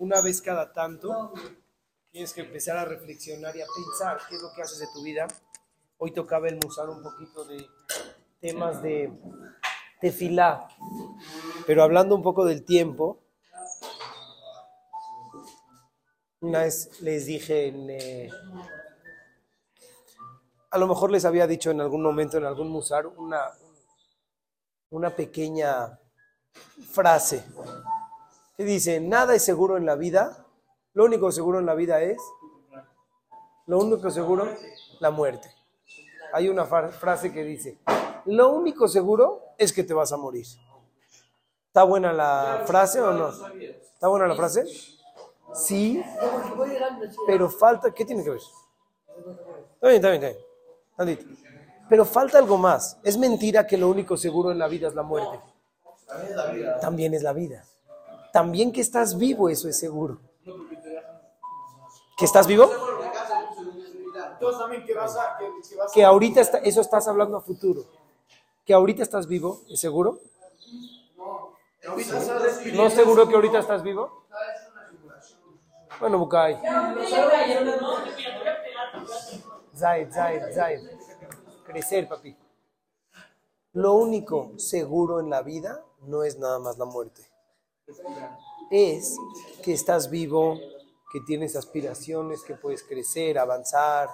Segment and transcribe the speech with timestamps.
[0.00, 1.32] una vez cada tanto
[2.10, 5.02] tienes que empezar a reflexionar y a pensar qué es lo que haces de tu
[5.02, 5.28] vida.
[5.98, 7.66] Hoy tocaba el musar un poquito de
[8.40, 9.12] temas de
[10.00, 10.66] tefilá,
[11.66, 13.18] pero hablando un poco del tiempo,
[16.40, 17.90] una vez les dije en...
[17.90, 18.30] eh,
[20.70, 23.52] a lo mejor les había dicho en algún momento, en algún musar, una,
[24.88, 26.00] una pequeña
[26.90, 27.44] frase
[28.60, 30.44] que dice, nada es seguro en la vida,
[30.92, 32.18] lo único seguro en la vida es,
[33.64, 34.46] lo único seguro,
[34.98, 35.50] la muerte.
[36.34, 37.78] Hay una frase que dice,
[38.26, 40.44] lo único seguro es que te vas a morir.
[41.68, 43.30] ¿Está buena la frase o no?
[43.30, 44.66] ¿Está buena la frase?
[45.54, 46.04] Sí,
[47.26, 48.40] pero falta, ¿qué tiene que ver?
[49.76, 50.36] Está bien, está bien,
[50.90, 51.38] está bien.
[51.88, 52.98] Pero falta algo más.
[53.02, 55.40] Es mentira que lo único seguro en la vida es la muerte.
[56.82, 57.64] También es la vida.
[58.32, 60.20] También que estás vivo, eso es seguro.
[62.16, 62.70] ¿Que estás vivo?
[65.92, 67.84] Que ahorita eso estás hablando a futuro.
[68.64, 70.18] Que ahorita estás vivo, ¿es seguro?
[72.74, 74.26] ¿No es seguro que ahorita estás vivo?
[75.98, 76.60] Bueno, Bukai.
[79.74, 80.80] Zaid, Zaid, Zaid.
[81.64, 82.36] Crecer, papi.
[83.72, 87.29] Lo único seguro en la vida no es nada más la muerte.
[88.70, 89.16] Es
[89.62, 90.58] que estás vivo,
[91.12, 94.08] que tienes aspiraciones, que puedes crecer, avanzar.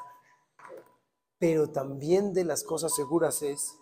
[1.38, 3.76] Pero también de las cosas seguras es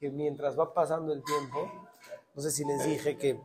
[0.00, 1.70] que mientras va pasando el tiempo,
[2.34, 3.40] no sé si les dije que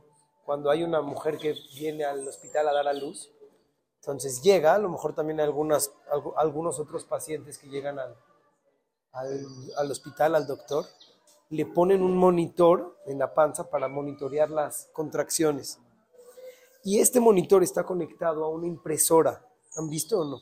[0.45, 3.29] cuando hay una mujer que viene al hospital a dar a luz,
[4.01, 8.15] entonces llega, a lo mejor también algunas, algu- algunos otros pacientes que llegan al,
[9.77, 10.85] al hospital, al doctor,
[11.51, 15.79] le ponen un monitor en la panza para monitorear las contracciones.
[16.83, 19.45] Y este monitor está conectado a una impresora.
[19.75, 20.41] ¿Han visto o no?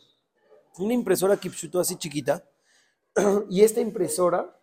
[0.78, 2.46] Una impresora Kipchuto así chiquita.
[3.50, 4.56] Y esta impresora,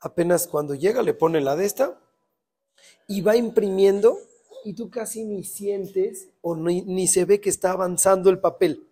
[0.00, 2.00] apenas cuando llega, le pone la de esta
[3.06, 4.18] y va imprimiendo
[4.64, 8.88] y tú casi ni sientes o ni, ni se ve que está avanzando el papel.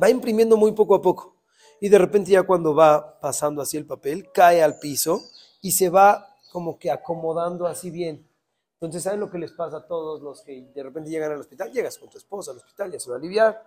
[0.00, 1.34] Va imprimiendo muy poco a poco
[1.80, 5.22] y de repente ya cuando va pasando así el papel, cae al piso
[5.64, 8.28] y se va como que acomodando así bien.
[8.74, 11.72] Entonces, ¿saben lo que les pasa a todos los que de repente llegan al hospital?
[11.72, 13.62] Llegas con tu esposa al hospital, ya se va a aliviar,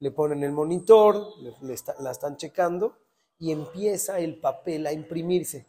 [0.00, 2.96] le ponen el monitor, le- la están checando
[3.38, 5.66] y empieza el papel a imprimirse.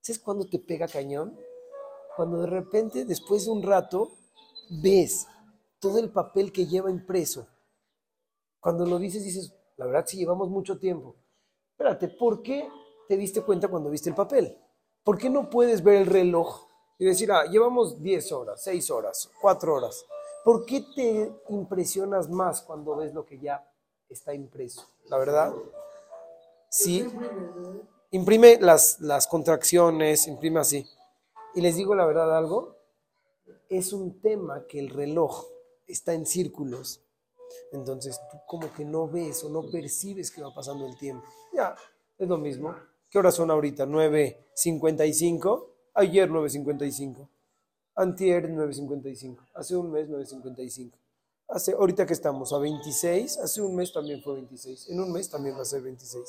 [0.00, 1.38] ¿Sabes cuándo te pega cañón?
[2.16, 4.12] Cuando de repente, después de un rato,
[4.82, 5.28] ves
[5.80, 7.46] todo el papel que lleva impreso.
[8.60, 11.16] Cuando lo dices, dices, la verdad sí llevamos mucho tiempo.
[11.72, 12.68] Espérate, ¿por qué
[13.08, 14.56] te diste cuenta cuando viste el papel?
[15.04, 16.66] ¿Por qué no puedes ver el reloj
[16.98, 20.06] y decir, ah, llevamos 10 horas, 6 horas, 4 horas?
[20.44, 23.70] ¿Por qué te impresionas más cuando ves lo que ya
[24.08, 24.86] está impreso?
[25.08, 25.54] La verdad,
[26.70, 27.06] sí.
[28.10, 30.86] Imprime las, las contracciones, imprime así.
[31.54, 32.76] Y les digo la verdad algo,
[33.68, 35.46] es un tema que el reloj
[35.86, 37.02] está en círculos.
[37.72, 41.26] Entonces tú como que no ves o no percibes que va pasando el tiempo.
[41.52, 41.74] Ya,
[42.16, 42.74] es lo mismo.
[43.14, 43.86] ¿Qué horas son ahorita?
[43.86, 45.66] 9.55.
[45.94, 47.28] Ayer 9.55.
[47.94, 49.36] Antier 9.55.
[49.54, 50.90] Hace un mes 9.55.
[51.46, 54.88] Hace, ahorita que estamos a 26, hace un mes también fue 26.
[54.88, 56.24] En un mes también va a ser 26.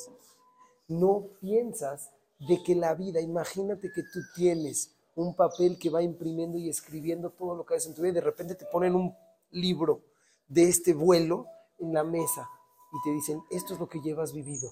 [0.86, 6.56] No piensas de que la vida, imagínate que tú tienes un papel que va imprimiendo
[6.56, 9.12] y escribiendo todo lo que haces en tu vida y de repente te ponen un
[9.50, 10.02] libro
[10.46, 11.46] de este vuelo
[11.80, 12.48] en la mesa
[12.92, 14.70] y te dicen, esto es lo que llevas vivido.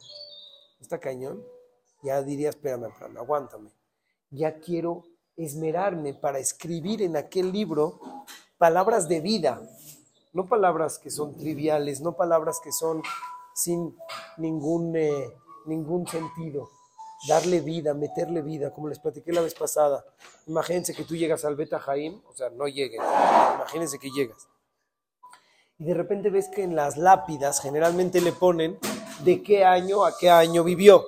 [0.81, 1.43] ¿Está cañón?
[2.05, 3.71] Ya dirías, espérame, espérame, aguántame.
[4.31, 5.05] Ya quiero
[5.37, 7.99] esmerarme para escribir en aquel libro
[8.59, 9.61] palabras de vida,
[10.33, 13.03] no palabras que son triviales, no palabras que son
[13.55, 13.97] sin
[14.37, 15.33] ningún, eh,
[15.67, 16.69] ningún sentido.
[17.27, 20.05] Darle vida, meterle vida, como les platiqué la vez pasada.
[20.47, 23.01] Imagínense que tú llegas al Beta Jaim, o sea, no lleguen,
[23.57, 24.47] imagínense que llegas
[25.79, 28.79] y de repente ves que en las lápidas generalmente le ponen
[29.25, 31.05] de qué año a qué año vivió,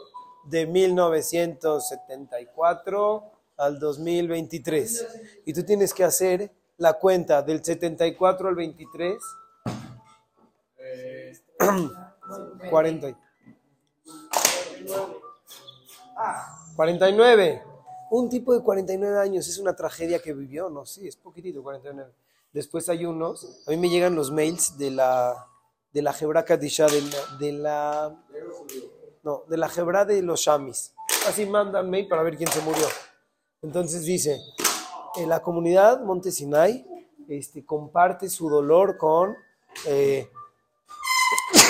[0.49, 3.25] de 1974
[3.57, 5.07] al 2023.
[5.45, 9.19] Y tú tienes que hacer la cuenta del 74 al 23,
[12.71, 13.09] 40.
[13.11, 13.17] y-
[16.77, 17.63] 49.
[18.11, 22.13] Un tipo de 49 años es una tragedia que vivió, no, sí, es poquitito, 49.
[22.53, 25.49] Después hay unos, a mí me llegan los mails de la
[25.93, 26.15] de la
[26.45, 28.17] Kadisha, de la, de la
[29.27, 30.95] no, de la Hebra de los Shamis.
[31.29, 32.87] Así mandan mail para ver quién se murió.
[33.61, 34.41] Entonces dice,
[35.17, 36.87] eh, la comunidad Monte Sinai
[37.29, 39.35] este, comparte su dolor con
[39.87, 40.31] eh,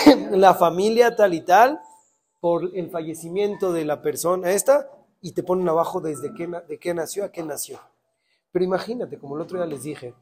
[0.32, 1.80] la familia tal y tal
[2.40, 4.90] por el fallecimiento de la persona esta
[5.22, 7.80] y te ponen abajo desde qué, de qué nació a qué nació.
[8.52, 10.12] Pero imagínate, como el otro día les dije,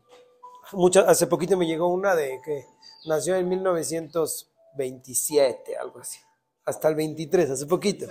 [0.73, 2.65] mucha- hace poquito me llegó una de que
[3.07, 6.21] nació en 1927, algo así,
[6.65, 8.07] hasta el 23, hace poquito.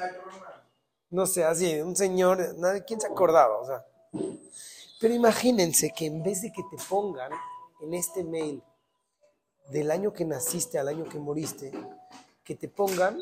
[1.09, 3.59] No sé, así, un señor, nadie, ¿quién se acordaba?
[3.59, 3.85] O sea,
[4.99, 7.31] pero imagínense que en vez de que te pongan
[7.81, 8.63] en este mail
[9.69, 11.71] del año que naciste al año que moriste,
[12.43, 13.19] que te pongan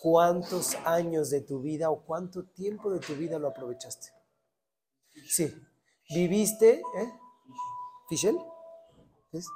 [0.00, 4.08] cuántos años de tu vida o cuánto tiempo de tu vida lo aprovechaste.
[5.28, 5.54] Sí,
[6.08, 7.12] viviste, ¿eh?
[8.08, 8.38] ¿Fischel?
[9.32, 9.46] ¿Es?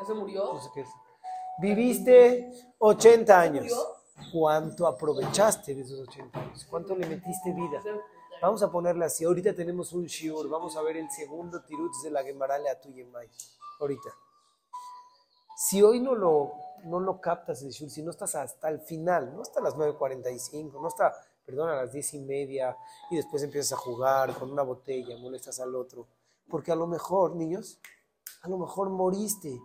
[0.00, 0.52] ¿Ya se murió?
[0.54, 0.88] No sé qué es.
[1.58, 3.72] Viviste 80 años.
[4.32, 6.66] ¿Cuánto aprovechaste de esos 80 años?
[6.68, 7.82] ¿Cuánto le metiste vida?
[8.42, 9.24] Vamos a ponerle así.
[9.24, 10.48] Ahorita tenemos un shiur.
[10.48, 13.28] Vamos a ver el segundo tirutz de la Gemara a Tuyemay.
[13.80, 14.10] Ahorita.
[15.56, 16.52] Si hoy no lo,
[16.84, 20.72] no lo captas el shiur, si no estás hasta el final, no hasta las 9.45,
[20.80, 21.14] no está,
[21.46, 22.76] perdón, a las 10 y media,
[23.08, 26.08] y después empiezas a jugar con una botella, molestas al otro.
[26.48, 27.78] Porque a lo mejor, niños,
[28.42, 29.60] a lo mejor moriste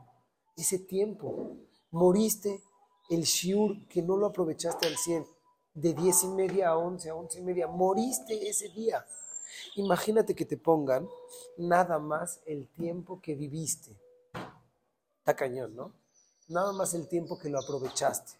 [0.55, 1.57] ese tiempo.
[1.91, 2.61] Moriste
[3.09, 5.25] el shiur que no lo aprovechaste al 100,
[5.73, 7.67] de 10 y media a 11, a 11 y media.
[7.67, 9.05] Moriste ese día.
[9.75, 11.09] Imagínate que te pongan
[11.57, 13.97] nada más el tiempo que viviste.
[15.19, 15.93] Está cañón, ¿no?
[16.47, 18.33] Nada más el tiempo que lo aprovechaste.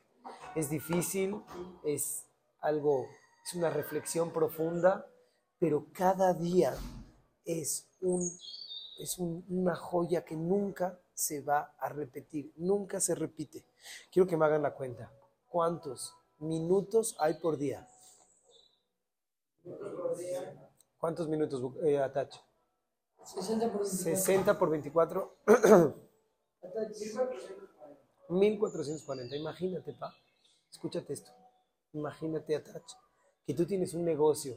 [0.56, 1.42] Es difícil,
[1.84, 2.26] es
[2.62, 3.08] algo,
[3.46, 5.08] es una reflexión profunda,
[5.60, 6.76] pero cada día
[7.46, 8.22] es, un,
[9.00, 13.66] es un- una joya que nunca se va a repetir, nunca se repite.
[14.12, 15.12] Quiero que me hagan la cuenta.
[15.48, 17.88] ¿Cuántos minutos hay por día?
[21.00, 22.34] ¿Cuántos minutos, eh, Atach?
[23.24, 25.36] 60 por 60 por 24.
[28.30, 29.36] 1440.
[29.36, 30.14] Imagínate, pa.
[30.72, 31.32] Escúchate esto.
[31.94, 32.84] Imagínate, Atach,
[33.46, 34.56] que tú tienes un negocio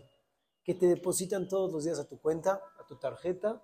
[0.64, 3.60] que te depositan todos los días a tu cuenta, a tu tarjeta,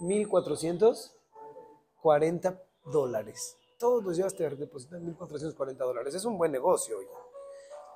[0.00, 3.56] 1440 dólares.
[3.78, 6.14] Todos los días te depositan 1440 dólares.
[6.14, 7.08] Es un buen negocio, oye.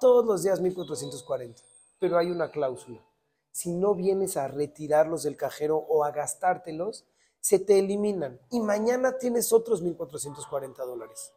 [0.00, 1.62] Todos los días 1440.
[1.98, 3.04] Pero hay una cláusula.
[3.50, 7.06] Si no vienes a retirarlos del cajero o a gastártelos,
[7.40, 8.40] se te eliminan.
[8.50, 11.32] Y mañana tienes otros 1440 dólares.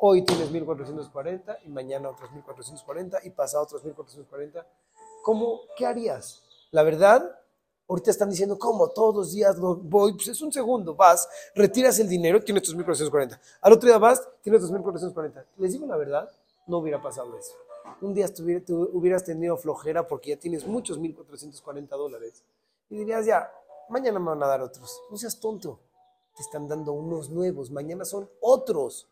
[0.00, 4.66] Hoy tienes 1440 y mañana otros 1440 y pasado otros 1440.
[5.22, 5.60] ¿Cómo?
[5.76, 6.42] ¿Qué harías?
[6.70, 7.38] La verdad,
[7.88, 8.88] ahorita están diciendo, ¿cómo?
[8.88, 12.74] Todos los días lo voy, pues es un segundo, vas, retiras el dinero, tienes tus
[12.74, 13.40] 1440.
[13.60, 15.44] Al otro día vas, tienes tus 1440.
[15.58, 16.30] Les digo la verdad,
[16.66, 17.52] no hubiera pasado eso.
[18.00, 22.42] Un día estuviera- tú hubieras tenido flojera porque ya tienes muchos 1440 dólares.
[22.88, 23.52] Y dirías, ya,
[23.88, 25.00] mañana me van a dar otros.
[25.10, 25.78] No seas tonto.
[26.36, 29.06] Te están dando unos nuevos, mañana son otros.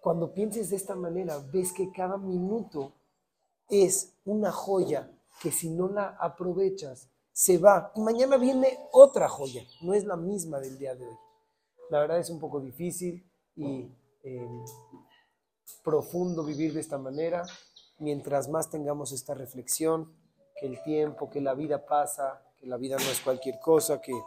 [0.00, 2.92] Cuando pienses de esta manera, ves que cada minuto
[3.68, 5.10] es una joya
[5.42, 7.08] que si no la aprovechas,
[7.38, 7.92] se va.
[7.94, 11.16] Y mañana viene otra joya, no es la misma del día de hoy.
[11.88, 13.24] La verdad es un poco difícil
[13.54, 13.88] y
[14.24, 14.48] eh,
[15.84, 17.46] profundo vivir de esta manera.
[18.00, 20.12] Mientras más tengamos esta reflexión,
[20.58, 24.20] que el tiempo, que la vida pasa, que la vida no es cualquier cosa, que,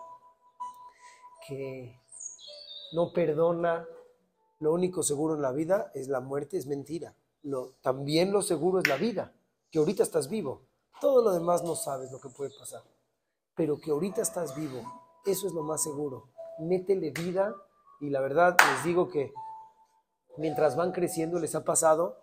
[1.46, 1.94] que
[2.94, 3.86] no perdona,
[4.60, 7.14] lo único seguro en la vida es la muerte, es mentira.
[7.44, 9.34] Lo, también lo seguro es la vida,
[9.70, 10.62] que ahorita estás vivo.
[11.02, 12.84] Todo lo demás no sabes lo que puede pasar.
[13.56, 14.82] Pero que ahorita estás vivo,
[15.26, 16.30] eso es lo más seguro.
[16.60, 17.56] Métele vida
[18.00, 19.34] y la verdad les digo que
[20.38, 22.18] mientras van creciendo les ha pasado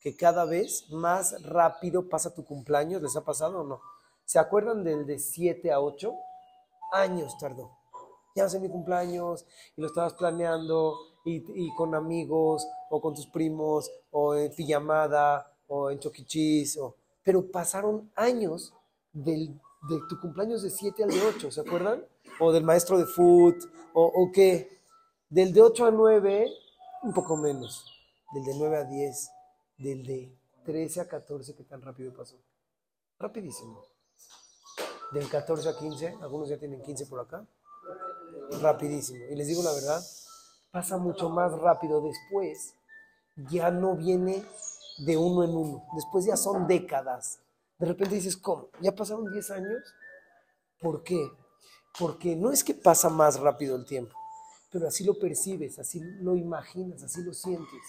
[0.00, 3.02] que cada vez más rápido pasa tu cumpleaños.
[3.02, 3.80] ¿Les ha pasado o no?
[4.26, 6.12] ¿Se acuerdan del de 7 a 8?
[6.92, 7.70] Años tardó.
[8.36, 13.26] Ya ser mi cumpleaños y lo estabas planeando y, y con amigos o con tus
[13.26, 16.76] primos o en pijamada o en choquichis.
[16.76, 16.96] O...
[17.22, 18.74] Pero pasaron años
[19.12, 22.04] del, de tu cumpleaños de 7 al de 8, ¿se acuerdan?
[22.40, 23.56] O del maestro de foot
[23.92, 24.80] o, o qué.
[25.28, 26.46] Del de 8 a 9,
[27.02, 27.84] un poco menos.
[28.32, 29.30] Del de 9 a 10.
[29.78, 32.36] Del de 13 a 14, ¿qué tan rápido pasó?
[33.18, 33.84] Rapidísimo.
[35.12, 37.46] Del 14 a 15, algunos ya tienen 15 por acá.
[38.60, 39.24] Rapidísimo.
[39.30, 40.02] Y les digo la verdad,
[40.70, 42.74] pasa mucho más rápido después.
[43.50, 44.44] Ya no viene
[44.98, 45.84] de uno en uno.
[45.94, 47.40] Después ya son décadas.
[47.78, 48.68] De repente dices, ¿cómo?
[48.80, 49.94] ¿Ya pasaron 10 años?
[50.80, 51.30] ¿Por qué?
[51.98, 54.16] Porque no es que pasa más rápido el tiempo,
[54.70, 57.80] pero así lo percibes, así lo imaginas, así lo sientes.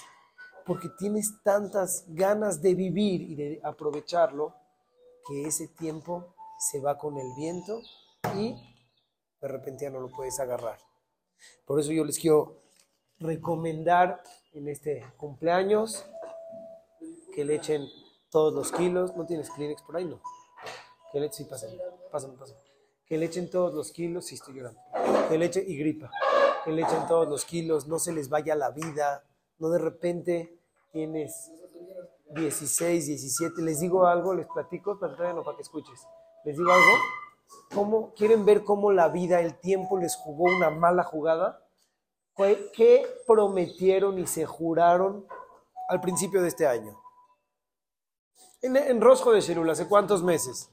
[0.66, 4.56] Porque tienes tantas ganas de vivir y de aprovecharlo
[5.28, 7.82] que ese tiempo se va con el viento
[8.36, 8.56] y
[9.42, 10.80] de repente ya no lo puedes agarrar.
[11.66, 12.64] Por eso yo les quiero
[13.20, 14.22] recomendar
[14.54, 16.06] en este cumpleaños
[17.34, 17.88] que le echen
[18.36, 19.16] todos los kilos.
[19.16, 20.04] ¿No tienes Kleenex por ahí?
[20.04, 20.20] No.
[21.14, 21.78] Que le sí, pásame,
[22.12, 22.60] pásame, pásame.
[23.06, 24.78] Que le echen todos los kilos, sí estoy llorando.
[25.30, 26.12] Que le echen, y gripa.
[26.66, 29.24] Que le echen todos los kilos, no se les vaya la vida.
[29.58, 30.60] No de repente
[30.92, 31.50] tienes
[32.32, 33.62] 16, 17.
[33.62, 36.06] Les digo algo, les platico, pero no para que escuches.
[36.44, 36.92] Les digo algo.
[37.74, 41.66] ¿Cómo, ¿Quieren ver cómo la vida, el tiempo les jugó una mala jugada?
[42.36, 45.26] ¿Qué- ¿Qué prometieron y se juraron
[45.88, 47.00] al principio de este año?
[48.66, 50.72] En, Rosjo de Sherul, ¿hace cuántos meses?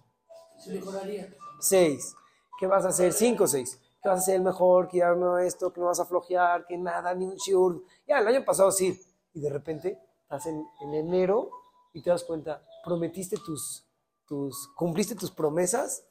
[1.61, 2.14] Seis.
[2.58, 3.12] ¿Qué vas a hacer?
[3.12, 3.78] Cinco o seis.
[4.02, 6.78] Que vas a el mejor, que ya no esto, que no vas a flojear, que
[6.78, 7.84] nada, ni un shiur.
[8.08, 8.99] Ya, el año pasado sí.
[9.34, 11.50] Y de repente estás en, en enero
[11.92, 13.87] y te das cuenta, prometiste tus,
[14.26, 16.06] tus, cumpliste tus promesas,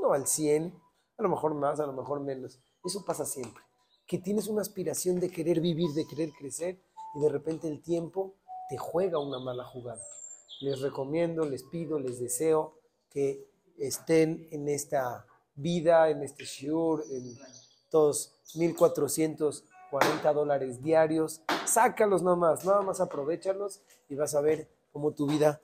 [0.00, 0.72] no al 100,
[1.18, 2.58] a lo mejor más, a lo mejor menos.
[2.82, 3.62] Eso pasa siempre.
[4.06, 6.80] Que tienes una aspiración de querer vivir, de querer crecer
[7.14, 8.36] y de repente el tiempo
[8.70, 10.00] te juega una mala jugada.
[10.60, 12.78] Les recomiendo, les pido, les deseo
[13.10, 13.46] que
[13.78, 17.36] estén en esta vida, en este shiur, en
[17.90, 21.42] todos 1.440 dólares diarios.
[21.64, 25.60] Sácalos nada más, nada más aprovechalos y vas a ver cómo tu vida